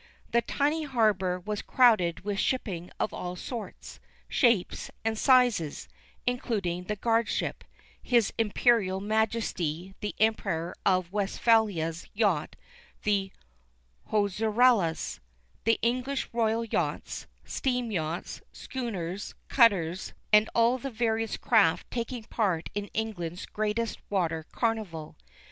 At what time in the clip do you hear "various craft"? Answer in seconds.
20.89-21.91